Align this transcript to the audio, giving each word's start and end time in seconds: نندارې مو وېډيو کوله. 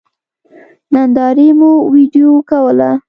نندارې 0.93 1.47
مو 1.59 1.71
وېډيو 1.91 2.31
کوله. 2.49 2.91